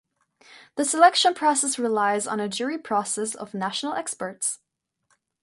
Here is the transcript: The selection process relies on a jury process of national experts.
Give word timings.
The 0.77 0.83
selection 0.83 1.35
process 1.35 1.77
relies 1.77 2.25
on 2.25 2.39
a 2.39 2.49
jury 2.49 2.79
process 2.79 3.35
of 3.35 3.53
national 3.53 3.93
experts. 3.93 4.57